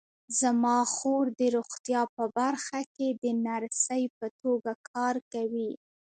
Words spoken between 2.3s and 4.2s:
برخه کې د نرسۍ